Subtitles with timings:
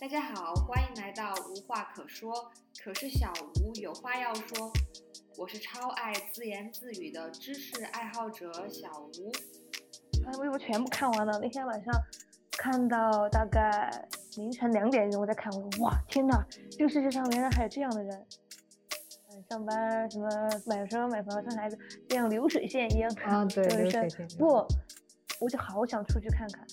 [0.00, 2.32] 大家好，欢迎来到无话可说，
[2.84, 4.72] 可是小吴有话要说。
[5.36, 9.32] 我是超爱自言自语的知识爱好者小吴。
[10.24, 11.92] 把微博全部看完了，那天晚上
[12.52, 13.90] 看到大概
[14.36, 18.26] 凌晨两点钟，我在看，我说哇天呐，这个世界上原来还有这样的人。
[19.32, 20.28] 嗯，上班什么
[20.64, 21.76] 买车买房生孩子，
[22.08, 24.28] 这样流水线一样啊，对， 流水线。
[24.38, 24.64] 不，
[25.40, 26.64] 我就好想出去看看。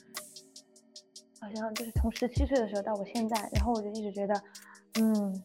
[1.46, 4.34] 好像就是从十七岁的时候到我现在，然后我就一直觉得，
[4.96, 5.44] 嗯，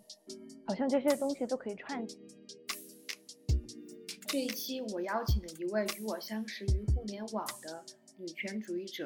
[0.67, 2.19] 好像这些东西都可以串起。
[4.27, 7.85] 这一期我邀请了一位与我相识于互联网的
[8.17, 9.05] 女权主义者，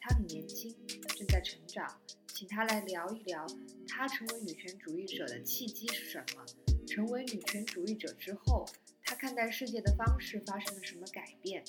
[0.00, 0.74] 她很年轻，
[1.16, 1.86] 正在成长，
[2.26, 3.46] 请她来聊一聊
[3.86, 6.44] 她成为女权主义者的契机是什么？
[6.88, 8.66] 成为女权主义者之后，
[9.04, 11.62] 她看待世界的方式发生了什么改变？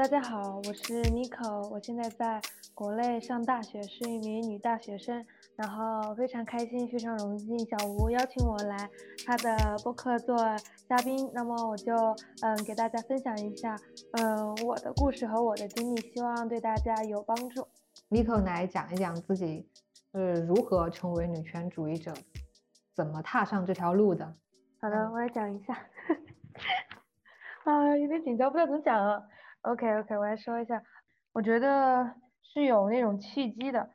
[0.00, 2.40] 大家好，我是 Nico，我现在在
[2.74, 5.22] 国内上大学，是一名女大学生，
[5.56, 8.88] 然后非常开心，非常荣幸小吴邀请我来
[9.26, 10.34] 他的播客做
[10.88, 11.94] 嘉宾，那么我就
[12.40, 13.76] 嗯给大家分享一下
[14.12, 17.68] 嗯我的故事和我的经历，希望对大家有帮助。
[18.08, 19.68] Nico 来讲一讲自己
[20.14, 22.14] 是如何成为女权主义者，
[22.94, 24.34] 怎么踏上这条路的。
[24.80, 25.74] 好的，我来讲一下，
[27.64, 29.22] 啊有点紧张，不知道怎么讲啊。
[29.62, 30.82] OK OK，我来说一下，
[31.32, 33.90] 我觉得是有那种契机的，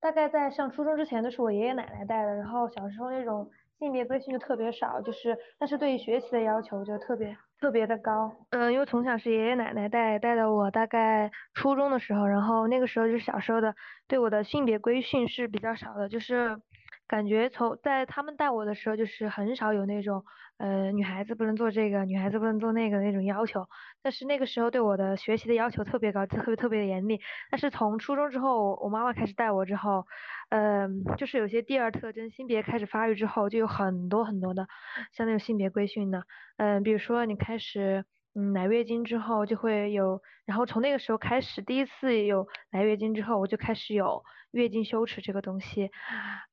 [0.00, 13.74] 大概在上初中之前都是我爷爷奶奶带的，然后小时候那种性别规训就特别少，就是但是对于学习的要求就特别特别的高，嗯，因为从小是爷爷奶奶带带的我，大概初中的时候，然后那个时候就是小时候的
[14.06, 16.60] 对我的性别规训是比较少的，就是
[17.08, 20.24] 感觉从在他们带我的时候就是很少有那种。
[20.58, 23.68] 呃，女孩子不能做这个，女孩子不能做那个那种要求。
[24.02, 27.20] 但是那个时候对我的学习的要求特别高，特别特别的严厉。
[27.48, 30.04] 但是从初中之后，我妈妈开始带我之后，
[30.48, 34.66] 嗯，就是有些第二特征性别开始发育之后，就有很多很多的
[35.12, 36.24] 像那种性别规训的，
[36.56, 38.04] 嗯，比如说你开始。
[38.38, 44.22] 嗯，来月经之后就会有，然后从那个时候开始，第一次有来月经之后，我就开始有
[44.52, 45.90] 月经羞耻这个东西。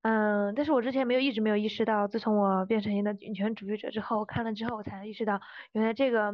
[0.01, 5.39] 嗯，但是我之前没有一直没有意识到，自从我变成一个女权主义者之后，看了之后我才意识到，
[5.73, 6.33] 原来这个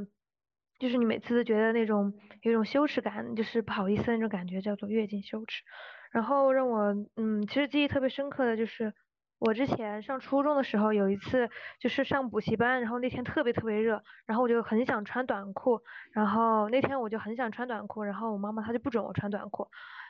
[0.80, 2.14] 就是你每次都觉得那种
[2.44, 5.64] 有一种羞耻感，就是不好意思那种感觉，叫做月经羞耻。
[6.14, 8.94] 然后让我嗯，其实记忆特别深刻的就是。
[9.42, 15.82] 我之前上初中的时候，有一次就是上补习班，然后那天特别特别热，然后我就很想穿短裤，
[16.14, 19.68] 然后那天我就很想穿短裤，然后我妈妈她就不准我穿短裤，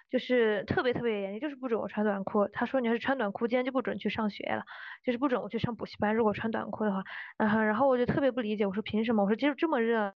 [0.09, 2.45] 就是特别特别严，就是不准我穿短裤。
[2.49, 4.65] 她说你要是穿短裤，今天就不准去上学了，
[5.05, 6.13] 就是不准我去上补习班。
[6.13, 7.01] 如果穿短裤的话，
[7.37, 9.23] 然后，然后我就特别不理解，我说凭什么？
[9.23, 10.13] 我说今儿这么热，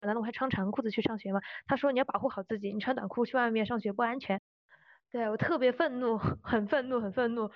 [0.00, 1.40] 难道我还穿长裤子去上学吗？
[1.66, 4.40] 她说你要保护好自己，你穿短裤去外面上学不安全。
[5.12, 7.50] 对我特别愤怒， 很愤怒，很愤怒。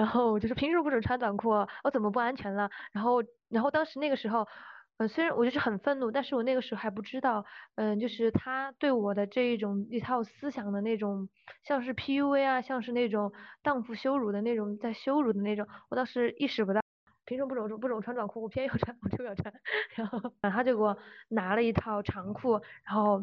[0.00, 1.50] 然后就是凭什么不准穿短裤？
[1.84, 2.70] 我怎么不安全了？
[2.90, 4.48] 然后，然后当时那个时候，
[4.96, 7.44] 呃，虽然我就是很愤怒，但是我那个时候还不知道，
[7.74, 11.28] 嗯，就是他对我的这一种一套思想的那种，
[11.64, 13.30] 像是 PUA 啊，像是那种
[13.62, 16.80] 荡妇羞辱的那种，在羞辱的那种，我当时意识不到，
[17.26, 18.40] 凭什么不准不准穿短裤？
[18.40, 19.52] 我偏要穿，我就要穿。
[19.96, 20.96] 然后他就给我
[21.28, 23.22] 拿了一套长裤，然后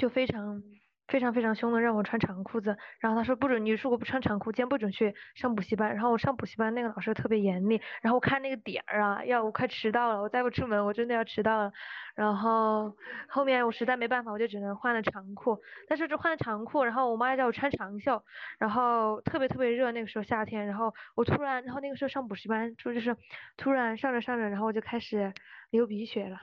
[0.00, 0.60] 就非常。
[1.06, 5.90] 非常非常凶的让我穿长裤子，然后他说不准你如果不穿长裤，今天不准去上补习班。
[5.94, 11.72] 然后我上补习班那个老师特别严厉，然后我看那个点儿啊，要我快迟到了，我再不出门我真的要迟到了。
[12.14, 12.96] 然后
[13.28, 15.60] 后面我实在没办法，我就只能换了长裤。
[15.88, 18.24] 但是这换了长裤，然后我妈叫我穿长袖，
[18.58, 23.16] 然后特别特别热，那个时候夏天，然后我突然，然后那个时候上补习班，就就是
[23.56, 25.32] 突然上着上着，然后我就开始
[25.70, 26.38] 流鼻血了，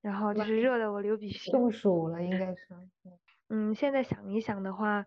[0.00, 1.50] 然后就是热的我流鼻血。
[1.52, 2.56] 中暑了应该是。
[3.04, 3.19] 嗯，
[3.74, 5.04] 现在想一想的话，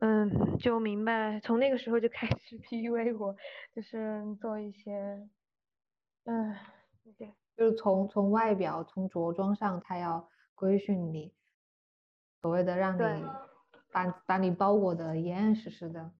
[0.00, 3.36] 嗯，就明白，从那个时候就开始 PUA 我，
[3.74, 5.28] 就是做一些，
[6.24, 6.56] 嗯，
[7.16, 11.32] 对，就是从从外表，从着装上，他要规训你，
[12.42, 13.24] 所谓的让你
[13.92, 16.10] 把把你包裹的严严实实的，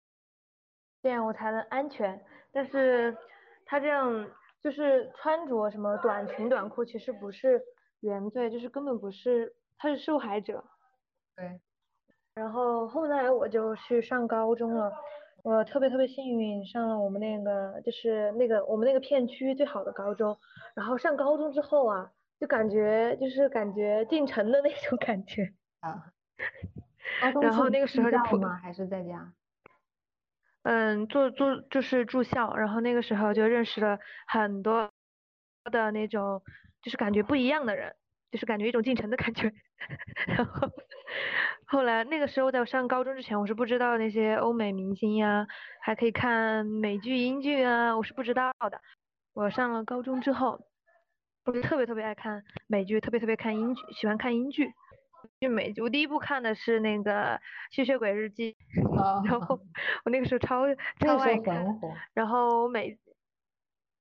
[1.02, 2.24] 这样我才能安全。
[2.52, 3.16] 但是
[3.66, 4.30] 他这样
[4.62, 7.60] 就是穿着什么短裙短裤，其实不是
[8.00, 10.64] 原罪，就是根本不是，他是受害者。
[11.36, 11.60] 对，
[12.34, 14.92] 然后后来我就去上高中了，
[15.42, 20.38] 我特别特别幸运上了我们那个就是那个我们那个片区最好的高中，
[20.74, 22.10] 然后上高中之后啊，
[22.40, 26.12] 就感觉就是感觉进城的那种感觉啊。
[27.40, 28.54] 然后那个时候就普吗？
[28.62, 29.32] 还是在家？
[30.62, 34.90] 嗯，住住就是住校，然后那个时候就认识了很多
[35.70, 36.42] 的那种
[36.82, 37.94] 就是感觉不一样的人。
[38.34, 39.52] 就是感觉一种进城的感觉。
[40.26, 40.68] 然后
[41.66, 45.46] 后来那个时候在我上高中之前，我是不知道那些欧美明星呀，
[45.80, 48.80] 还可以看美剧、英剧啊，我是不知道的。
[49.34, 50.58] 我上了高中之后，
[51.44, 54.72] 我就特别特别爱看美剧，特别特别看英剧，喜欢看英剧。
[55.40, 57.36] 就美剧，我第一部看的是那个
[57.70, 58.56] 《吸血鬼日记》，
[59.28, 59.60] 然后
[60.04, 60.64] 我那个时候超
[60.98, 61.64] 超爱看，
[62.14, 62.98] 然后每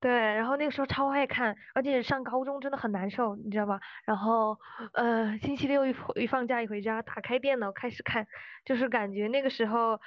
[0.04, 3.80] 对，然后那个时候超爱看，而且上高中真的很难受，你知道吧？
[4.06, 4.60] 然后
[4.94, 8.28] 呃，星期六一一放假一回家，打开电脑开始看，
[8.66, 10.02] 就是感觉那个时候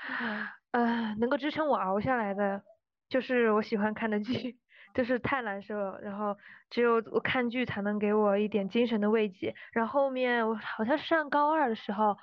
[0.73, 2.63] 呃能够支撑我熬下来的，
[3.09, 4.59] 就是我喜欢看的剧。
[4.97, 6.35] 就是太难受了，然后
[6.71, 9.55] 只有我看剧才能给我一点精神的慰藉。
[9.73, 12.17] 然后后面我好像是上高二的时候，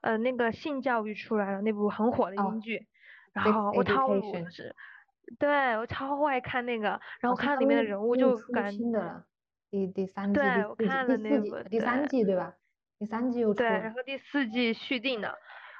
[0.00, 2.84] 呃，那个性教育出来了，那部很火的英剧，
[3.32, 4.08] 然后我超
[4.50, 4.74] 是，
[5.38, 8.70] 对我超爱看那个，然后看里面的人物就感
[9.70, 12.54] 第第三季，对我看了那个第三季对吧？
[12.98, 15.36] 第三季又出，对，然后第四季续订的。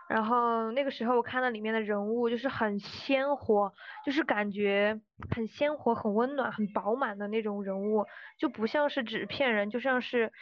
[0.08, 3.72] 然后那个时候我看到里面的人物就是很鲜活，
[4.04, 5.00] 就是感觉
[5.34, 8.06] 很鲜活、很温暖、很饱满的那种人物，
[8.38, 10.32] 就不像是纸片人，就像是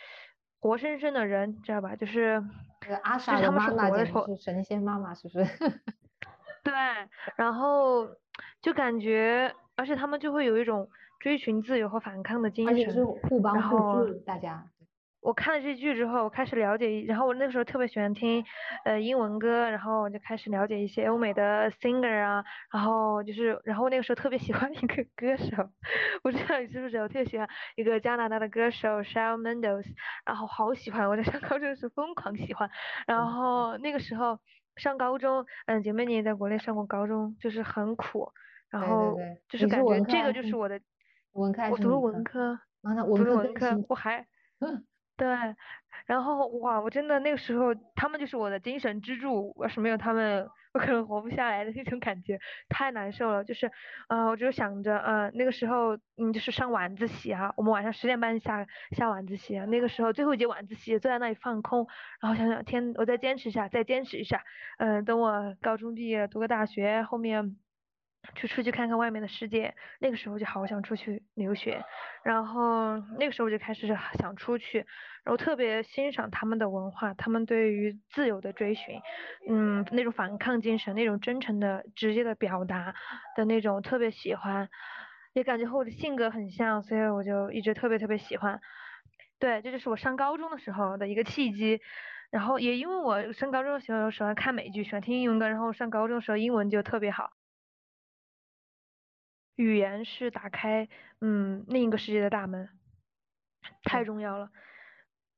[0.60, 1.96] 活生生的人，知道吧？
[1.96, 2.44] 就是
[3.04, 5.44] 阿莎的妈妈是神仙妈妈，是不是？
[6.62, 6.72] 对，
[7.36, 8.06] 然后
[8.62, 10.88] 就感觉，而且他们就会有一种
[11.20, 14.64] 追寻自由和反抗的精神，而且是互帮互助，大家。
[15.20, 18.44] 我看了这剧之后，我开始了解，然后我那个时候特别喜欢听，
[18.84, 25.70] 呃，英文歌，然后我就开始了解一些欧美的 singer 啊，然后就是，然后那个时候特别喜欢一个歌手，
[26.22, 29.87] 不知道你知不知道，我特别喜欢一个加拿大的歌手 Shawn Mendes，
[30.26, 32.69] 然后好喜欢，我在上高中时疯狂喜欢，
[33.06, 34.38] 然后那个时候
[34.76, 38.32] 上高中，嗯，姐妹你也在国内上过高中，就是很苦，
[38.71, 39.17] 然后
[39.49, 40.81] 就是感觉这个就是我的，
[41.32, 42.59] 文科，我读了文科，
[43.17, 44.26] 读了文科，我还。
[45.16, 45.26] 对，
[46.06, 52.38] 然后哇，我真的那个时候他们就是我的精神支柱，要是没有他们，我可能活不下来的那种感觉，
[52.69, 53.44] 太难受了。
[53.44, 53.70] 就是，
[54.08, 61.87] 呃，我就想着，呃，那个时候，嗯，就是上晚自习啊，我们晚上十点半下下晚自习，那个时候最后一节晚自习，坐在那里放空，
[62.20, 64.43] 然后想想天，我再坚持一下，再坚持一下，
[64.78, 67.56] 嗯，等我高中毕业，读个大学，后面。
[68.35, 71.85] 去出去看看外面的世界，那个时候就好想出去留学，
[72.23, 73.87] 然后那个时候我就开始
[74.19, 74.79] 想出去，
[75.25, 79.00] 然后特别欣赏他们的文化，他们对于自由的追寻，
[79.49, 82.94] 嗯，那种反抗精神，那种真诚的、直接的表达
[83.37, 84.69] 的那种特别喜欢，
[85.32, 88.61] 也感觉和我的性格很像，所以我就一直特别特别喜欢。
[89.38, 91.81] 对，这就是我上高中的时候的一个契机，
[92.31, 97.31] 然后也因为我上高中的时候喜欢看美剧，喜欢听英文歌，然后上高中的时候英文就特别好。
[99.56, 100.88] 语言是打开
[101.20, 102.68] 嗯另一个世界的大门，
[103.84, 104.50] 太重要了，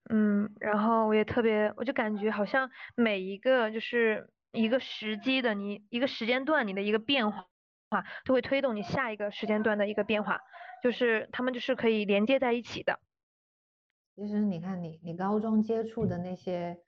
[0.08, 7.46] 嗯，然后我也特别，我就感觉好像每一个就是一个时机的你一个时间段你的一个变化，
[8.24, 10.40] 都会推动你下一个时间段的一个变化，
[10.82, 13.00] 就是他们就是可以连接在一起的。
[14.14, 16.78] 其实你看你你高中接触的那些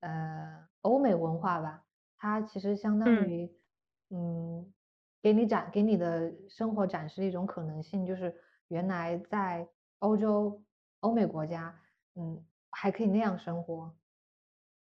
[0.00, 1.84] 呃欧美文化吧，
[2.16, 3.52] 它其实相当于
[4.08, 4.72] 嗯。
[5.22, 8.34] 给你展给你的生活展示一种可能性，就是
[8.68, 9.68] 原来在
[9.98, 10.62] 欧洲、
[11.00, 11.78] 欧美国家，
[12.14, 13.94] 嗯，还可以那样生活。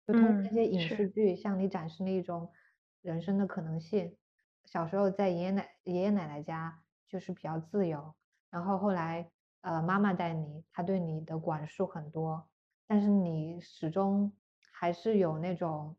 [0.07, 2.53] 就通过那些影视剧向你展示那一种
[3.01, 4.17] 人生的可能性。
[4.65, 8.15] 小时候在爷爷奶爷爷奶奶家就是比较自由，
[8.51, 9.31] 然后后来
[9.63, 12.49] 呃妈妈带你，她对你的管束很多，
[12.87, 14.33] 但是你始终
[14.73, 15.97] 还是有那种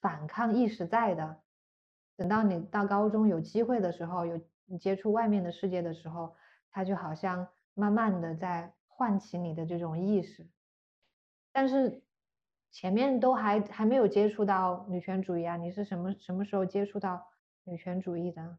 [0.00, 1.42] 反抗意识在的。
[2.16, 6.34] 等到你到高中有机会的时候，有你接触外面的世界的时候，
[6.70, 10.48] 它就好像慢慢的在唤起你的这种意识。
[11.52, 12.02] 但是
[12.70, 17.30] 前面都还还没有接触到女权主义啊，你是什么什么时候接触到
[17.64, 18.58] 女权主义的？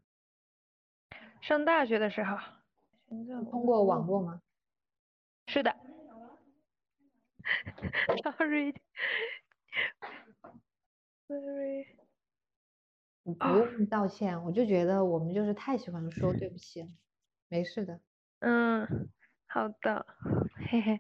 [1.42, 2.38] 上大学的时候。
[3.50, 4.42] 通过网络吗？
[5.48, 5.76] 是的。
[8.24, 8.74] Sorry。
[13.24, 16.88] 不用道歉，我就觉得我们就是太喜欢说对不起了，
[17.48, 18.00] 没事的。
[18.40, 18.86] 嗯，
[19.48, 20.06] 好的，
[20.70, 21.00] 嘿嘿。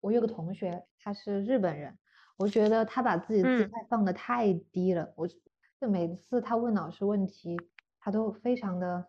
[0.00, 1.96] 我有个同学，他是日本人，
[2.36, 5.12] 我觉得他把自己的姿态放的太低了。
[5.16, 7.56] 我就每次他问老师问题，
[8.00, 9.06] 他都非常的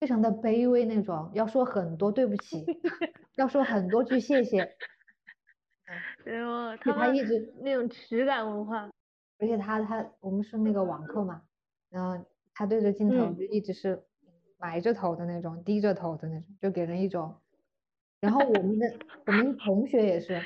[0.00, 2.64] 非常的卑微那种，要说很多对不起，
[3.36, 4.76] 要说很多句谢谢。
[6.24, 8.90] 然后他一直那种耻感文化。
[9.38, 11.42] 而且他他我们是那个网课嘛，
[11.90, 12.24] 然后
[12.54, 14.02] 他对着镜头就一直是
[14.58, 17.34] 埋着头的那种，低着头的那种，就给人一种
[18.20, 18.92] 然后我们的
[19.26, 20.40] 我们同学也是，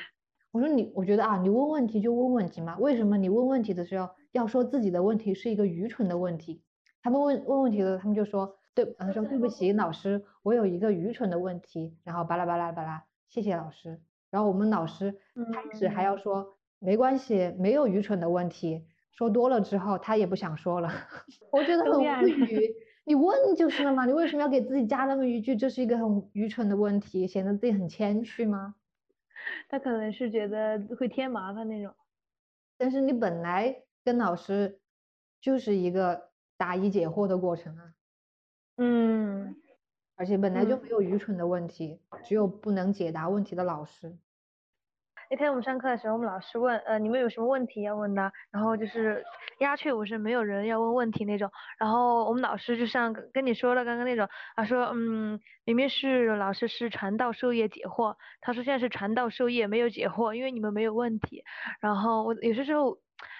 [0.51, 6.63] 我说你，我觉得啊，你问问题就问问题嘛，为什么你问问题的时候要说自己的问题是一个愚蠢的问题？
[7.01, 14.01] 他们问问问题的，他们就说对，他说对不起老师，我有一个愚蠢的问题，然后巴拉巴拉巴拉，谢谢老师。
[14.29, 15.17] 然后我们老师
[15.53, 18.87] 开始还要说没关系，没有愚蠢的问题。
[19.11, 20.89] 说多了之后，他也不想说了。
[21.51, 22.75] 我觉得很无语。
[23.05, 25.55] 你问就是了嘛，你为什么要给自己加那么一句？
[25.55, 28.75] 这是一个很愚蠢的问题，显得自己很谦虚吗？
[29.69, 31.93] 他可能是觉得会添麻烦那种。
[32.77, 34.81] 但是你本来跟老师
[35.39, 37.93] 就是一个答疑解惑的过程啊。
[38.77, 39.55] 嗯。
[40.15, 44.17] 而且本来就没有愚蠢的问题，只有不能解答问题的老师。
[45.31, 48.33] 那天我们上课的时候，我们老师问，呃，你们有什么问题要问的？
[48.51, 49.23] 然后就是
[49.59, 51.49] 鸦雀无声，没有人要问问题那种。
[51.79, 61.45] 然后我们老师就像跟你说了刚刚那种，他说，嗯，明明是老师是传道授业解惑，他说现在是传道授业没有解惑，因为你们没有问题。
[61.79, 62.97] 然后我有些时候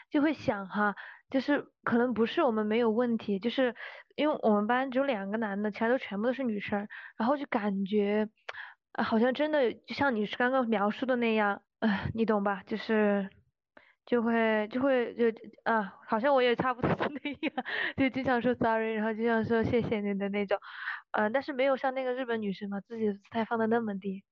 [0.09, 0.95] 就会想哈，
[1.29, 3.75] 就是可能不是我们没有问题，就是
[4.15, 8.29] 因为我们班只有两个男的，其他都全部都是女生，然后就感觉，
[8.93, 11.61] 好像真的就像你刚刚描述的那样。
[11.81, 12.61] 哎，你懂吧？
[12.67, 13.27] 就是，
[14.05, 15.25] 就会就会就
[15.63, 17.65] 啊，好像我也差不多那样，
[17.97, 20.59] 就经常说 sorry，然后经常说谢谢你的那种，
[21.13, 24.23] 嗯，但是没有像那个日本女生嘛，自己的姿态放的那么低。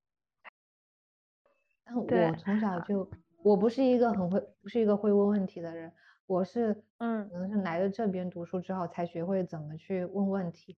[1.84, 3.10] 但我从小就，
[3.44, 5.92] 我不是一个很会，不是一个会问问题的人，
[6.28, 10.78] 我是，嗯，可能是来了这边读书之后才学会怎么去问问题。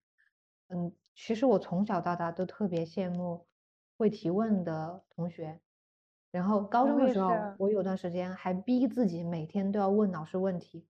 [0.69, 3.45] 嗯，其实我从小到大都特别羡慕
[3.97, 5.59] 会提问的同学。
[6.31, 10.87] 然后高中的时候，我有段时间还逼自己每天都要问老师问题，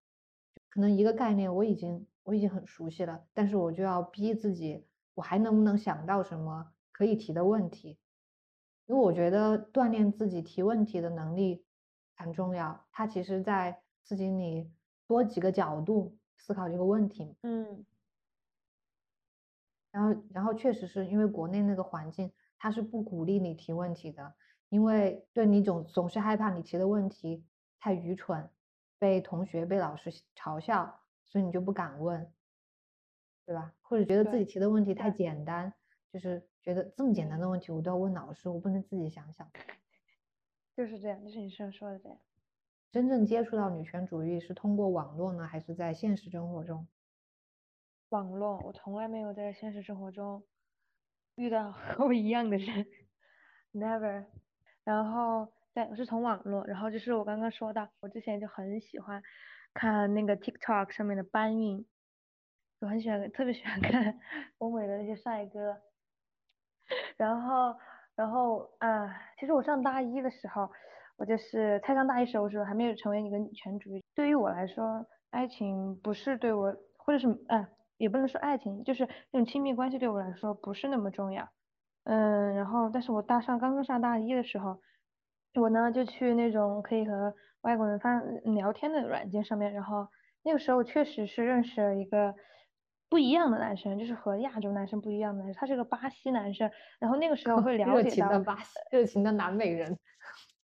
[0.69, 7.99] 可能一个概念我已经我已经很熟悉了，但是我就要逼自己，我还能不能想到什么可以提的问题？
[8.85, 11.65] 因为我觉得锻炼自己提问题的能力
[12.15, 14.71] 很重要，它其实在刺激你
[15.07, 17.35] 多几个角度思考这个问题。
[17.41, 17.85] 嗯。
[19.91, 24.35] 然后，然后确实是因为国内那个环境，它是不鼓励你提问题的。
[24.71, 27.43] 因为对你总总是害怕你提的问题
[27.77, 28.49] 太愚蠢，
[28.97, 32.31] 被同学被老师嘲笑，所以你就不敢问，
[33.45, 33.73] 对吧？
[33.81, 35.73] 或者觉得自己提的问题太简单，
[36.13, 39.45] 就是觉得这么简单的问题我都要问老师，我不能自己想想。
[40.73, 42.17] 就是这样，就是你说说的这样。
[42.93, 46.87] 真正接触到女权主义是通过网络呢，还是在现实生活中？
[48.07, 50.43] 网络，我从来没有在现实生活中
[51.35, 52.87] 遇到 和我一样的人，
[53.73, 54.27] never。
[54.83, 59.21] 然后在我是从网络，然后就是我刚刚说的，我之前就很喜欢
[59.73, 61.85] 看那个 TikTok 上面的搬运，
[62.79, 64.19] 我很喜欢，特别喜欢看
[64.59, 65.77] 欧美的那些帅哥。
[67.17, 67.75] 然后，
[68.15, 69.07] 然后啊，
[69.39, 70.69] 其实我上大一的时候，
[71.17, 74.03] 我就是才上大一时候，时候还没有成为一个女权主义。
[74.15, 81.47] 对于我来说，爱情不是对我，或者是啊，也不能说爱情，就是那种亲密关系对我来说不是那么重要。
[82.03, 84.79] 嗯，然后，但是我大上刚刚上大一的时候，
[85.53, 88.19] 我呢就去那种可以和外国人发
[88.55, 90.07] 聊天的软件上面，然后
[90.43, 92.33] 那个时候确实是认识了一个
[93.07, 99.95] 不一样的男生，就是和亚洲男生不一样的男生，他是个巴西男生，然后那个时候会了解到热情的巴西，热情的南美人，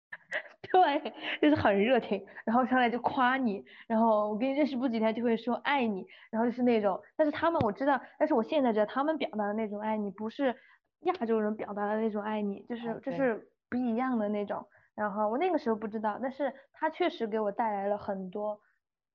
[0.73, 1.13] 对，
[1.43, 10.57] 就是很热情，然后上来就夸你，然后我跟你认识不几天就会说爱你，然后就是那种，但是他们我知道，但是我现在知道他们表达的那种爱你不是。
[11.01, 14.67] 亚洲人表达的那种爱你，就是就是不一样的那种。
[14.95, 18.61] 然后我那个时候不知道，但是他确实给我带来了很多，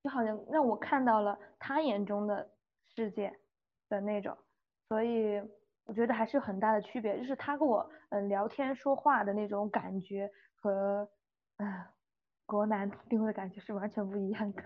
[0.03, 2.51] 就好像让我看到了他眼中的
[2.95, 3.33] 世界
[3.89, 4.37] 的那种。
[4.89, 5.41] 所以
[5.85, 11.09] 我觉得还是有很大的区别，就是他跟我嗯聊天说话的那种感觉和
[11.57, 11.83] 嗯
[12.45, 14.61] 国男 给我的感觉是完全不一样的。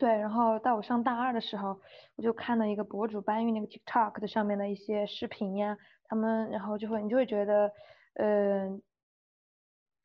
[0.00, 1.78] 对，然后到我上大二的时候，
[2.16, 7.70] 我就看了一个博主搬运那个 TikTok 的上面的一些视频呀，他们然后就会你就会觉得，
[8.14, 8.80] 嗯，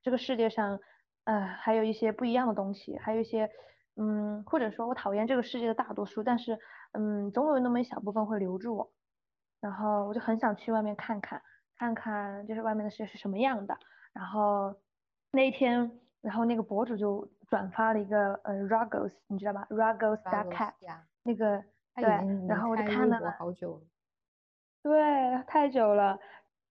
[0.04, 0.78] 这个世界上，
[1.24, 3.50] 呃，还有一些不一样的东西，还有一些，
[3.96, 6.60] 嗯，或者说我讨厌这个世界的大多数，但是，
[6.92, 8.92] 嗯，总有那么一小部分会留住我，
[9.62, 11.42] 然后我就很想去外面看看，
[11.78, 13.78] 看看就是外面的世界是什么样的，
[14.12, 14.76] 然后
[15.32, 17.30] 那一天，然后那个博主就。
[17.50, 20.22] 转发了一个呃 Ruggles，你知道吧？Ruggles
[20.52, 20.74] cat，
[21.24, 21.64] 那个
[21.96, 22.06] 对，
[22.48, 23.82] 然后我就看了好久了，
[24.84, 26.20] 对，太久了。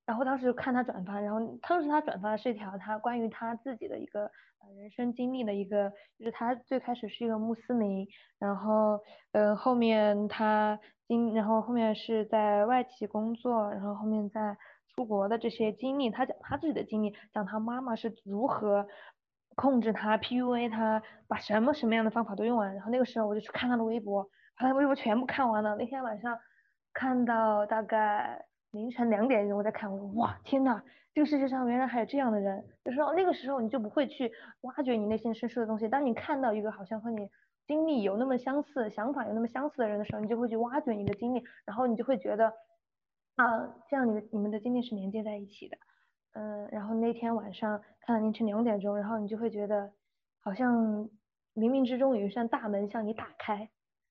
[0.06, 4.26] 然后当时就看他转发，然后当时他转发的是一条他关于他自己的一个
[4.58, 8.06] 呃人生经历的一个，就是他最开始是一个穆斯林，
[8.38, 9.00] 然后
[9.32, 10.78] 呃后面他
[11.08, 14.58] 经，然后后面是在外企工作，然后后面在
[14.94, 18.86] 出国的这些经历，他讲他自己的经历，讲他妈妈是如何
[19.54, 22.74] 控制他、PUA 他，把什么什么样的方法都用完。
[22.74, 24.24] 然后那个时候我就去看他的微博，
[24.58, 25.76] 把他微博全部看完了。
[25.76, 26.38] 那天晚上
[26.92, 30.82] 看到大概凌晨两点钟，我在看，我说哇天呐，
[31.12, 32.64] 这个世界上原来还有这样的人。
[32.84, 34.32] 就是说那个时候你就不会去
[34.62, 35.88] 挖掘你内心深处的东西。
[35.88, 37.30] 当你看到一个好像和你
[37.66, 42.52] 经历有那么相似、想法有那么相似的人的时候，你就会去挖掘你的经历，然后你就会觉得
[43.36, 45.76] 啊，这样你的你们的经历是连接在一起的。
[46.34, 49.90] 嗯，然后那天晚上看到凌晨两点钟，然后你就会觉得
[50.40, 51.08] 好像
[51.54, 53.68] 冥冥之中有一扇大门向你打开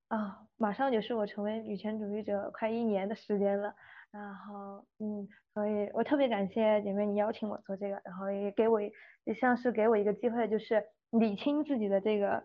[0.07, 3.73] 啊，马上就是我成为女权主义者快一年的时间了。
[4.11, 12.43] 然后嗯，所以我特别感谢姐妹你邀请我做这个，然后也给我也像是给我一个机会，就是理清自己的这个。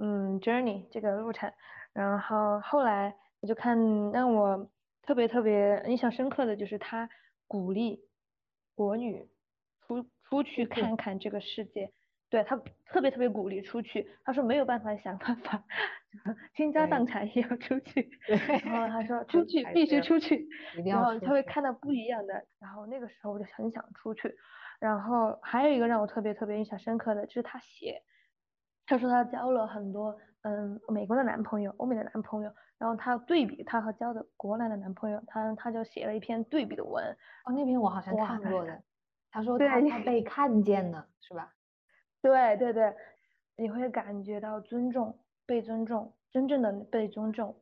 [0.00, 1.52] 嗯，journey 这个路程，
[1.92, 3.76] 然后后来我就看
[4.12, 4.70] 让我
[5.02, 7.10] 特别特别印象深刻的就是他
[7.48, 8.00] 鼓励
[8.78, 9.28] 国女
[9.80, 11.90] 出出去看看这个世界，
[12.30, 12.56] 对他
[12.86, 15.64] 特别特别鼓励出去，他说没有办法想办法，
[16.54, 18.08] 倾家荡产也要出去，
[18.64, 20.48] 然后他说 出去必须出去，
[20.86, 21.72] 然后他会看到。
[21.72, 24.32] 不一样的，然后那个时候我就很想出去，
[24.78, 28.00] 然后还有一个让我特别特别印象深刻的就是他写。
[28.86, 30.16] 他说他交了很多
[30.48, 37.04] 嗯美国的男朋友，欧美的男朋友，然后他对比他和交的国内的男朋友，他他就写了一篇对比的文。
[37.44, 38.82] 哦，那篇我好像看过的。
[39.30, 41.52] 他说他他被看见了，是吧？
[42.22, 42.94] 对对对，
[43.56, 47.54] 你会感觉到尊重，被尊重，真正的被尊重。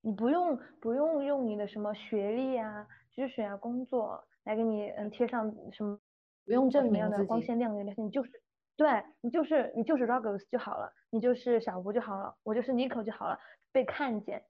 [0.00, 5.98] 你不用不用用你的什么学历啊、知识啊、工作来给你嗯贴上什么，
[6.46, 8.30] 不用证明的光鲜亮丽的，你就是。
[8.78, 13.36] 对你就是你就是 Rogers 就好了，你就是小吴就好了，我就是 Nico 就好了，
[13.72, 14.44] 被看见，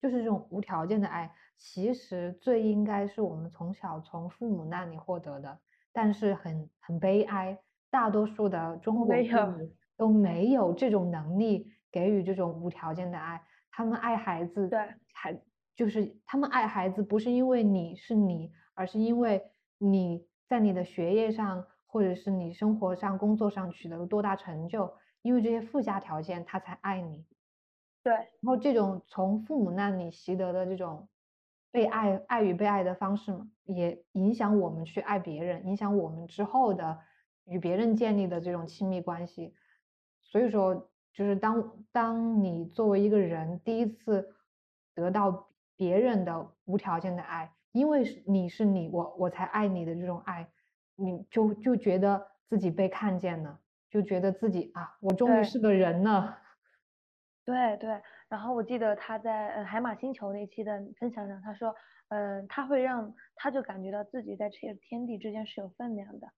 [0.00, 5.58] 就是这种无条件的爱，其实最应该是我们从小从父母那里获得的，
[5.92, 7.58] 但是很很悲哀，
[7.90, 14.78] 大多数的中国父母都没有这种能力给予这种无条件的爱，他们爱孩子，对，
[15.12, 15.36] 还
[15.74, 21.66] 就是他们爱孩子不是因为你是你，而是因为你在你的学业上。
[21.88, 27.24] 或者是你生活上、工作上取得了多大成就，因为这些附加条件，他才爱你。
[28.02, 31.08] 对，然后这种从父母那里习得的这种
[31.70, 36.98] 被爱、爱与被爱的方式嘛，也影响我们去爱别人，影响我们之后的
[37.44, 39.54] 与别人建立的这种亲密关系。
[40.20, 44.36] 所以说，就是当当你作为一个人第一次
[44.94, 50.48] 得到别人的无条件的爱，因为你是你，我我才爱你的这种爱。
[51.00, 56.36] 你就就觉得自己被看见了，就觉得自己啊，我终于是个人了。
[57.44, 61.72] 对对，然后我记得他在呃海马星球那期的分享上，他说，
[62.08, 66.28] 嗯，他会让他就感觉到自己在这个天地之间是有分量的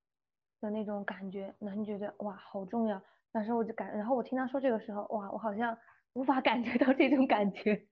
[0.61, 3.03] 的那种感觉，那你觉得哇好重要。
[3.33, 5.77] 但是我就感，然后我听他说这个时候，哇，我好像
[6.13, 7.87] 无法感觉到这种感觉。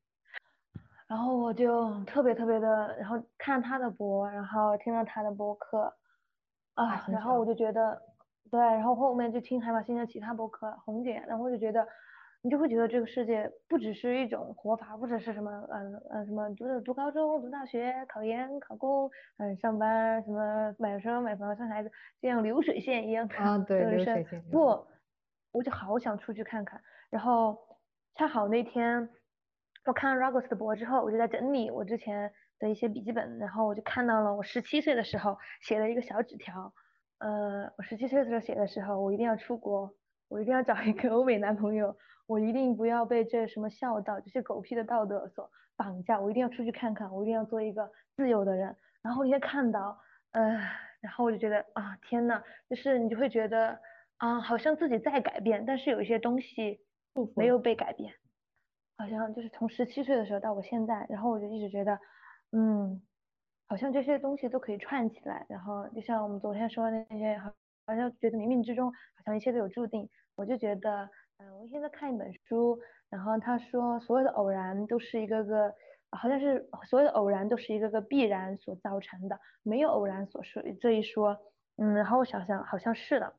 [1.08, 5.96] 然后我就特别特别的，然后看他的博，然后听了他的播客。
[6.78, 8.00] 啊，然后我就觉得，
[8.52, 11.84] 对，然后后面就听海马星的其他博客，红姐，然后我就觉得，
[12.40, 23.34] 你就会觉得这个世界不只是一种活法，不只是什么，嗯嗯，什么读读高中、读大学、考研、考公，嗯，上班，什么买车、买房、生孩子，这样流水线一样的
[23.74, 24.14] 人生。
[24.52, 24.86] 不，
[25.50, 26.80] 我就好想出去看看。
[27.10, 27.58] 然后
[28.14, 29.08] 恰好那天
[29.84, 32.32] 我看了 Rogers 的博之后，我就在整理我之前。
[32.58, 36.72] 的一些笔记本，然后我就看到了我十七岁的时候写了一个小纸条，
[37.18, 39.94] 呃，我十七岁的时候写的时候，我一定要出国，
[40.28, 48.76] 我一定要找一个欧美男朋友，我一定不要被这什么孝道这些狗屁的道德所绑架，我一定要出去看看，我一定要做一个自由的人。
[49.02, 50.00] 然后一天看到，
[50.32, 50.42] 呃，
[51.00, 53.78] 然后我就觉得啊，天呐，就是你就会觉得
[54.16, 56.80] 啊，好像自己在改变，但是有一些东西
[57.36, 58.12] 没有被改变，
[58.96, 62.00] 好像就是从十七岁的时候到我现在，然后我就一直觉得。
[62.52, 63.02] 嗯，
[63.66, 67.52] 好像这些东西都可以串起来，然后就像我们昨天说的那些，好
[67.86, 70.08] 好像觉得冥冥之中好像一切都有注定。
[70.34, 72.78] 我就觉得，嗯，我现在看一本书，
[73.10, 75.74] 然后他说所有的偶然都是一个个，
[76.12, 81.36] 好像是所有的偶然都是一个个必然所造成的，没有偶然所说这一说。
[81.76, 83.34] 嗯，然后我想想，好像是的，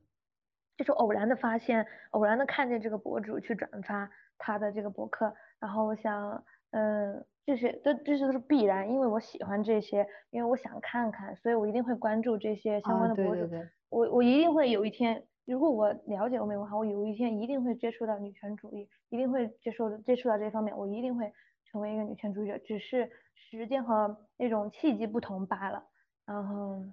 [0.77, 7.25] 就是偶然的发现，偶然的看见这个博主去转发他的这个博客，然后我想，嗯。
[7.49, 13.49] 这些都这些都是必然，因为我喜欢这些，因为我想看看，所以我一定会关注这些相关的博主。
[13.89, 21.33] 我我一定会有一天，如果我了解欧美文化，我有一天一定会接触到女权主义，一定会接受接触到这方面，我一定会
[21.65, 25.87] 成为一个女权主义者，只是时间和那种契机不同罢了。
[26.27, 26.83] 然后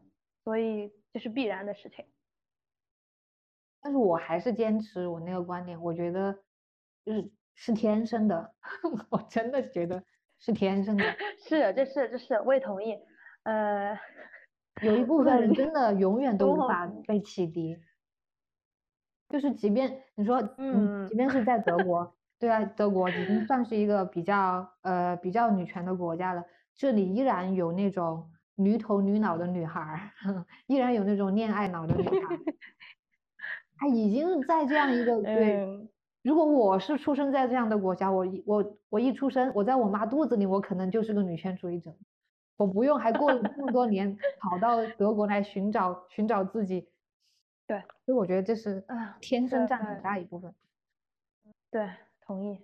[0.43, 2.07] 所以这是必然的事情。
[3.83, 6.33] 但是我还是坚持我那个观点，我觉得
[7.05, 8.55] 就是是天生的，
[9.11, 10.03] 我真的觉得
[10.39, 11.05] 是天生的。
[11.39, 12.99] 是，这是这是我也同意。
[13.45, 13.99] 呃，
[14.83, 17.77] 有一部分人真的永远都无法被启迪，
[19.29, 26.45] 就是即便你说，嗯，即便是在德国， 对啊，德国已经算是一个比较呃比较女权的国家了，
[26.75, 32.37] 这里依然有那种女头女脑的女孩儿， 依然有那种恋爱脑的女孩。
[33.79, 35.89] 她已经在这样一个对，
[36.27, 41.97] 如果我是出生在这样的国家，我一我我一出生，我在我妈肚子里，我可能就是个女权主义者，
[42.57, 46.89] 我不用还过了这么多年跑到德国来寻找寻找自己，
[47.69, 48.85] 对，所以我觉得这是
[49.21, 50.53] 天生占很大一部分。
[51.71, 51.89] 对，
[52.21, 52.59] 同意。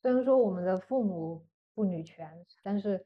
[0.00, 2.30] 虽然说我们的父母不女权，
[2.62, 3.04] 但是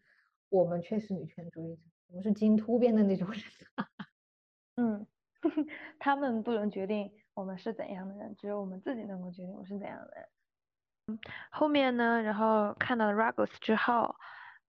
[0.51, 3.41] 我们却是女权主义者，我们是基因突变的那种人。
[4.77, 5.07] 嗯，
[5.99, 7.11] 他们不能决定。
[7.37, 10.27] 我们是怎样的人，只有我们自己能够决定我是怎样的人。
[11.09, 11.19] 嗯，
[11.51, 14.17] 后面呢，然后看到了 Ragos 之后，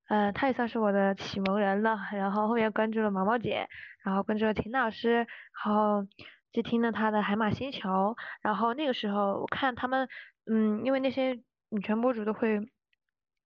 [0.09, 1.97] 嗯，他也算是我的启蒙人了。
[2.11, 3.69] 然后后面关注了毛毛姐，
[4.03, 6.05] 然后关注了田老师，然后
[6.51, 8.17] 接听了他的海马星球。
[8.41, 10.09] 然后那个时候我看他们，
[10.45, 12.59] 嗯，因为那些女权博主都会，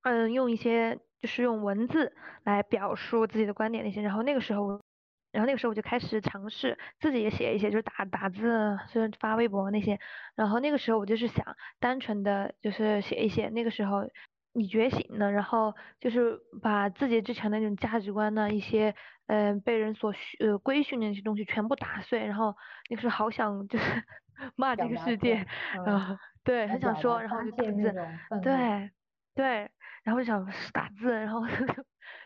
[0.02, 2.12] 嗯，用一些就是用文字
[2.44, 4.02] 来表述自己的观点那些。
[4.02, 4.82] 然后那个时候。
[5.32, 10.00] 然后那个时候我就开始尝试自己也写一些，就是打打字，就是发微博那些。
[10.36, 13.50] 然后那个时候我就是想单纯的就是写一写。
[13.50, 14.10] 那个时候
[14.54, 18.94] 你觉醒了，然后就是把自己之前的那种价值观呢，一些
[19.28, 22.26] 嗯被人所呃规训的那些东西全部打碎。
[22.26, 22.56] 然后
[22.90, 24.04] 那个时候好想就是
[24.58, 25.46] 骂这个世界，
[25.86, 27.94] 然后对，很想说，然后就打字，
[28.42, 28.92] 对
[29.34, 29.72] 对，
[30.04, 31.42] 然后就想打字，然后。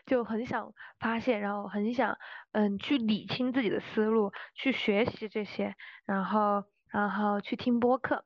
[0.06, 2.16] 就很想发现，然后很想，
[2.52, 8.24] 嗯，去理清自己的思路，去学习这些，然后，然后去听播客，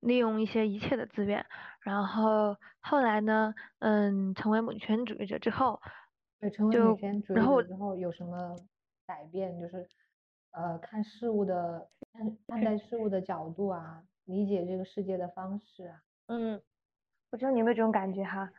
[0.00, 1.46] 利用一些一切的资源，
[1.80, 5.80] 然后后来呢，嗯，成为女权主义者之后，
[6.40, 8.56] 对，成为女权主义者之后有什么
[9.06, 9.60] 改变？
[9.60, 9.88] 就是，
[10.52, 16.00] 呃，看事物的看看待事物的角度啊，理解这个世界的方式啊。
[16.26, 16.62] 嗯，
[17.30, 18.50] 不知道你有没有这种感觉哈？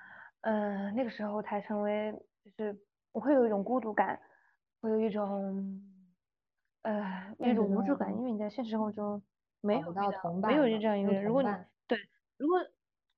[0.42, 2.14] 嗯，那个时候才成为。
[2.46, 2.80] 就是
[3.12, 4.20] 我会有一种孤独感，
[4.82, 5.82] 会有一种，
[6.84, 9.22] 呃，那种无助感，因为你在现实生活中
[9.62, 11.24] 没有遇到，没有这样一个人。
[11.24, 11.50] 如果你
[11.88, 11.98] 对，
[12.38, 12.60] 如果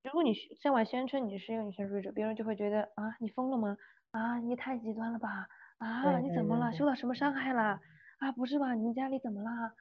[0.04, 3.78] 如果你向外宣称你是一个女权主义者，别人就会觉得啊，你疯了吗？
[4.12, 5.48] 啊，你太极端了吧？
[5.78, 6.72] 啊，你怎么了？
[6.74, 7.80] 受到什么伤害了？
[8.20, 8.74] 啊，不是吧？
[8.74, 9.74] 你家里怎么了？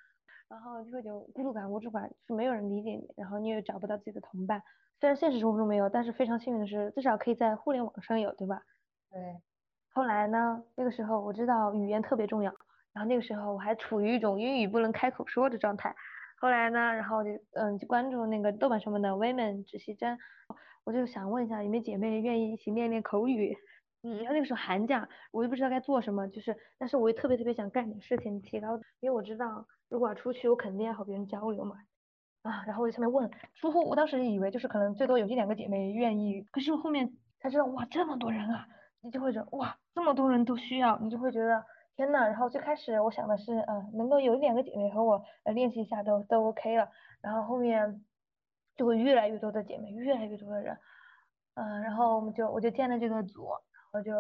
[0.49, 4.63] 然后就会有孤独感、无助感，是没有人理解你，然后你也找不到自己的同伴。
[5.01, 8.63] 虽然现实生活中没有，但是非常幸运的是，至少可以在互联网上有，对吧？
[9.13, 9.21] 对，
[9.93, 10.63] 后来呢？
[10.77, 12.53] 那个时候我知道语言特别重要，
[12.93, 15.95] 然后那个时候我还处于一种英语不能开口说的状态。
[16.39, 20.17] 后来呢，然后就嗯就关注那个豆瓣上面的 Women 只希真，
[20.85, 23.57] 我就想问一下有没有姐妹愿意一起练练口语。
[24.03, 31.77] 嗯，然后那个时候寒假，我又不知道该做什么，就是，但是我又特别特别想干点事情提高，因为我知道如果要出去，我肯定要和别人交流嘛。
[32.43, 38.67] 啊，然后我就上面问，出乎我当时以为就是可能最多有一两个姐妹愿意，可是我后面才知道哇这么多人啊。
[39.03, 41.65] 你就会觉得哇，这么多人都需要，你就会觉得
[41.97, 42.27] 天呐。
[42.27, 46.89] 然后最开始我想的是，嗯，能够有一两个姐妹和我呃练习一下都都 OK 了。
[47.23, 48.05] 然后后面
[48.77, 50.79] 就会越来越多的姐妹，越来越多的人，
[51.55, 53.49] 嗯，然后我们就我就建了这个组，
[53.93, 54.13] 我就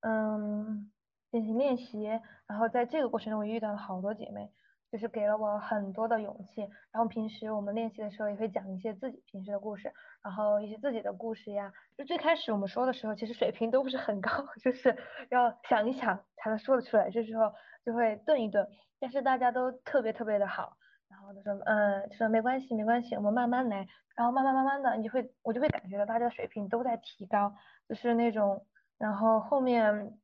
[0.00, 0.90] 嗯
[1.30, 2.04] 进行练习。
[2.46, 4.52] 然后在这个过程中，我遇到了好多姐妹。
[4.90, 11.72] 就是给了我很多的勇气，然后平时我们练习的时候也会讲一些自己平时的故事，然后一些自己的故事呀。
[11.96, 14.96] 就最开始我们说的时候，其实水平都不是很高，就是
[15.30, 17.52] 要想一想才能说得出来，这时候
[17.84, 18.66] 就会顿一顿。
[18.98, 20.76] 但是大家都特别特别的好，
[21.08, 27.54] 然后他说，嗯，说没关系没关系，我们慢慢来，然后慢慢慢慢的，你就会我就会感觉到大家水平都在提高，
[27.88, 28.66] 就是那种，
[28.98, 30.18] 然后后面，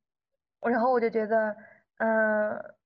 [0.61, 1.55] 然后我就觉得，
[1.99, 2.76] 嗯。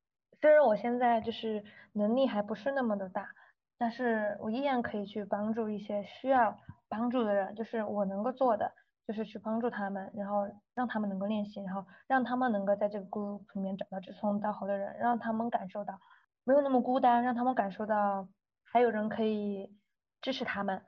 [0.41, 3.29] 虽然我现在就是能力还不是那么的大，
[3.77, 6.57] 但是我依然可以去帮助一些需要
[6.89, 8.73] 帮助的人，就是我能够做的，
[9.05, 15.99] 就是去帮助他们，然后让他们能够练习，然后让他们能够在这个 group 里面找到志同道合的人，让他们感受到
[16.43, 18.27] 没有那么孤单，让他们感受到
[18.63, 19.77] 还有人可以
[20.21, 20.81] 支持他们，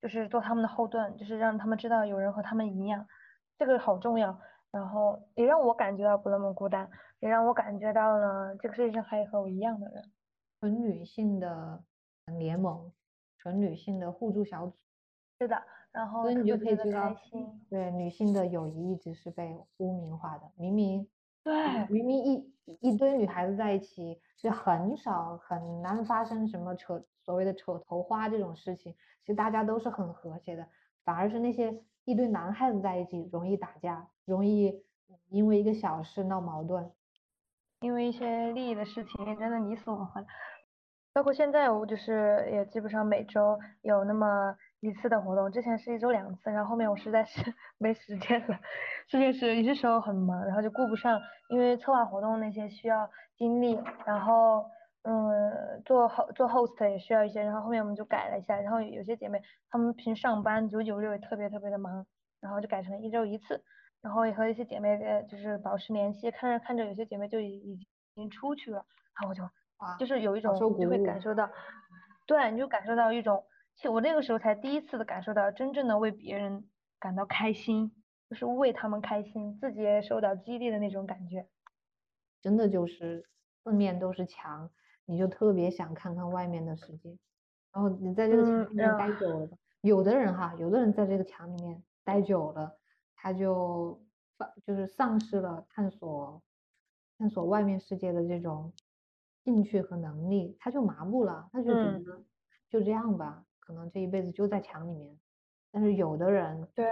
[0.00, 3.06] 就是做他们的后盾，就是让他们知道有人和他们一样，
[3.58, 4.38] 这个好重要。
[4.72, 10.10] 然后也让我感觉到不那么孤单，也让我感觉到了这个世界上还有和我一样的人。
[10.60, 11.82] 纯女性的
[12.38, 12.92] 联盟，
[13.38, 14.76] 纯女性的互助小组。
[15.40, 17.14] 是的，然后所以你就可以知道，
[17.68, 20.50] 对女性的友谊一直是被污名化的。
[20.54, 21.08] 明明
[21.42, 30.68] 对，明明一一堆女孩子在一起，是很少很难发生什么扯所谓的扯头花这种事情，其实大家都是很和谐的，
[31.04, 34.82] 反而是那些一堆男孩子在一起容易打架，容易
[35.28, 36.90] 因为一个小事闹矛盾。
[37.80, 40.26] 因为一些利益的事情，真的你死我活的。
[41.12, 47.42] 包括现在，我就是也基本上每周有那么一次的活动，之前是一周两次，然后后面我实在是
[47.78, 48.60] 没时间了，
[49.08, 54.66] 实在是有些时候很忙，然后就顾不上，因为策划活动那些需要精力，然后
[55.02, 62.06] 嗯做后做 host 也需要一些，然后后面我们就改了一下，然后有些姐妹她们平时上班九九六也特别特别的忙，
[62.40, 63.64] 然后就改成一周一次。
[64.02, 67.78] 然后也和一些姐妹呃，就是保持联系，看着看着有些姐妹就已已
[68.14, 68.84] 经出去了，
[69.20, 69.42] 然后我就
[69.98, 71.50] 就是有一种就会感受到，
[72.26, 73.44] 对，你就感受到一种，
[73.76, 77.92] 其实我那个时候才第一次的感受到真正的为别人感到开心，
[78.28, 81.46] 就是为他们开心，自己也受到激励的那种感觉。
[82.40, 83.26] 真的就是
[83.62, 84.70] 四面都是墙，
[85.04, 87.18] 你就特别想看看外面的世界。
[87.72, 89.48] 然后你在这个墙里面待久了，
[89.82, 92.79] 有的人哈，有的人在这个墙里面待久了。
[93.22, 94.00] 他就
[94.38, 96.42] 放，就是丧失了探索
[97.18, 98.72] 探索外面世界的这种
[99.44, 102.22] 兴趣和能力，他就麻木了，他就觉得
[102.70, 105.18] 就这样吧，可能这一辈子就在墙里面。
[105.70, 106.88] 但是有的人，对，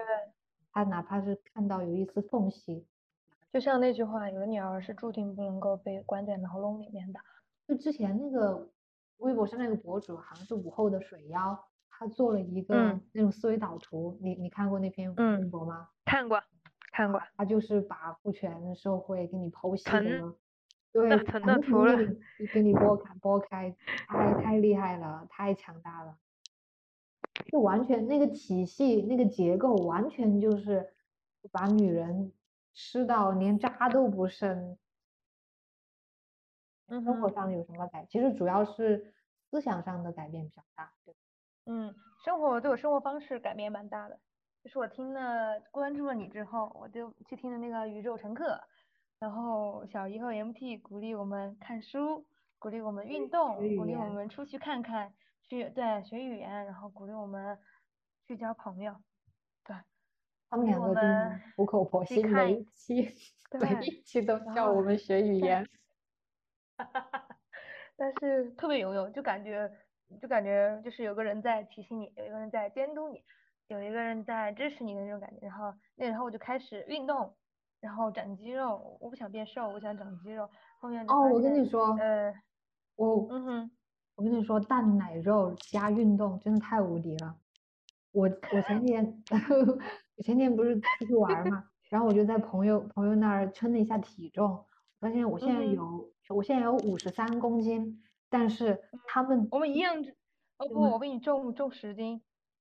[0.71, 2.87] 他哪怕是看到有一丝缝隙，
[3.51, 7.19] 就像那句话，有的鸟儿是注定不能够被关在牢笼里面的。
[7.67, 8.69] 就之前那个
[9.17, 11.68] 微博上那个博主，好像是午后的水妖。
[11.99, 15.89] 他做了一个那种思维导图，你你看过那篇微博吗？
[16.05, 16.41] 看过，
[16.93, 17.21] 看过。
[17.37, 20.35] 他就是把父权社会给你剖析的，
[20.93, 22.07] 对，层层给
[22.39, 23.75] 你给你剥开剥开，
[24.07, 26.17] 太太厉害了，太强大了，
[27.51, 30.95] 就完全那个体系那个结构完全就是
[31.51, 32.33] 把女人
[32.75, 34.79] 吃到连渣都不剩。
[36.87, 38.07] 生活上有什么改？
[38.09, 39.13] 其实主要是
[39.51, 41.15] 思想上的改变比较大，对。
[41.71, 44.19] 嗯，生活对我生活方式改变蛮大的，
[44.65, 48.59] 就是我听了关注了你之后，我就去听了那个宇宙乘客，
[49.19, 52.25] 然后小姨和 MT 鼓励我们看书，
[52.59, 57.59] 鼓励我们运动，鼓励我们出去看看，去对学语言，然后鼓励我们
[58.27, 58.95] 去交朋友，
[59.63, 59.77] 对，
[60.49, 63.15] 他们两个就是苦口婆心， 每一期
[63.61, 65.69] 每一期都叫我们学语 言，
[66.79, 67.29] 哈哈哈，
[67.95, 69.71] 但是特别有用，就感觉。
[70.17, 73.23] 就感觉就是有个人在提醒你，有一个人在监督你，
[73.69, 75.47] 有一个人在支持你的那种感觉。
[75.47, 77.35] 然后那然后我就开始运动，
[77.81, 78.97] 然后长肌肉。
[79.01, 80.49] 我不想变瘦，我想长肌肉。
[80.81, 82.35] 后面哦，我跟你说，呃，
[82.97, 83.71] 我嗯哼，
[84.17, 87.37] 我跟你说，蛋奶肉加运动真的太无敌了。
[88.13, 89.23] 我我前天
[90.17, 94.65] 我前天不是出去玩嘛，然后我就在朋友朋友那儿称了一下体重，
[94.99, 98.03] 发现我现在有我现在有五十三公斤。
[98.31, 99.97] 但是他们我们一样，
[100.59, 102.21] 哦不，我比你重重十斤。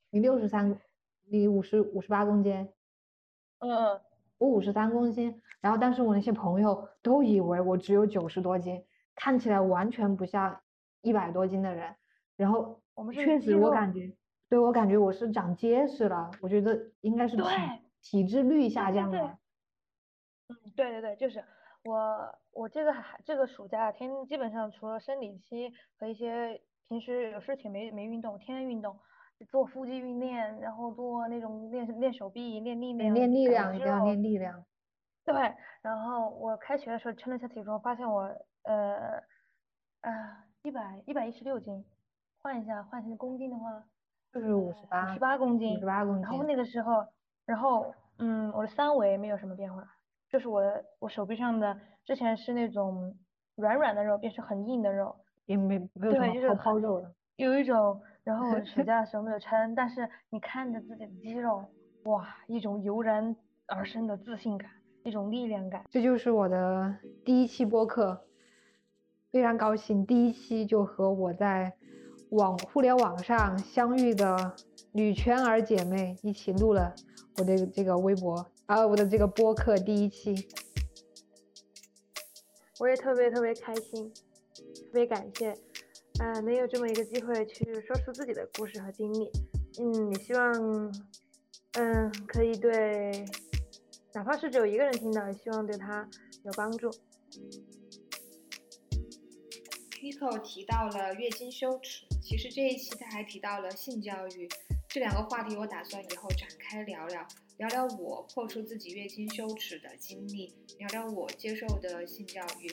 [0.10, 0.80] 你六十三，
[1.30, 2.69] 你五十五十八公斤。
[3.60, 3.99] 嗯，
[4.38, 10.62] 我五十三公斤，然后但是我那些朋友都以为我只有九十多斤，看起来完全不像
[11.01, 11.95] 一百多斤的人。
[12.36, 14.15] 然后我们确实我感觉，
[14.47, 17.43] 对我感觉我是长结实了，我觉得应该是体
[18.01, 19.38] 体质率下降了。
[20.47, 21.43] 嗯，对对对，就是。
[21.83, 28.99] 我我这个还这个暑假天基本上除了生理期和一些平时有事情没没运动，天天运动，
[29.49, 34.65] 做腹肌训练，然后做那种练练手臂练力量，练力量一定要练力量。
[35.23, 35.35] 对，
[35.81, 38.21] 然后我开学的时候称了一下体重，发现我
[38.63, 39.21] 呃
[40.01, 41.85] 呃一百一百一十六斤，
[42.39, 43.83] 换一下换成公斤的话，
[44.31, 46.23] 就是五十八，五十八公斤，五十八公斤。
[46.23, 47.05] 然后那个时候，
[47.45, 49.83] 然后嗯我的三围没有什么变化。
[50.29, 50.61] 就是我
[50.99, 53.15] 我手臂上的之前是那种
[53.55, 57.11] 软软的肉，变成很硬的肉，也没没有什么肉了。
[57.37, 61.63] 有一种，然后我暑假的时候没有称，但是你看着自己的肌肉，
[62.03, 63.35] 哇，一种油然
[63.67, 64.69] 而生的自信感，
[65.03, 65.83] 一种力量感。
[65.89, 68.25] 这就是我的第一期播客，
[69.31, 71.73] 非常高兴，第一期就和我在
[72.31, 74.55] 网互联网上相遇的
[74.91, 76.93] 女圈儿姐妹一起录了
[77.37, 78.45] 我的这个微博。
[78.67, 80.45] 啊，我的这个播客第一期，
[82.80, 85.51] 我也特别特别开心，特别感谢，
[86.19, 89.32] 啊，能有这么一个机会去说出自己的故事和经历，
[89.80, 90.91] 嗯，也希望，
[91.75, 93.25] 嗯，可以对，
[94.13, 96.06] 哪怕是只有一个人听到，也希望对他
[96.43, 96.91] 有帮助。
[99.91, 104.49] Kiko 提到了月经羞耻，其实这一期他还提到了性教育，
[104.89, 107.25] 这两个话题我打算以后展开聊聊。
[107.58, 112.72] 聊聊我破除自己月经羞耻的经历，聊聊我接受的性教育。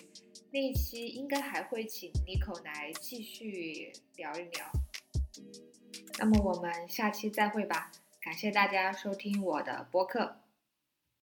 [0.50, 4.70] 那一期应该还会请妮可来继续聊一聊。
[6.18, 10.43] 那么我们下期再会吧，感谢大家收听我的播客。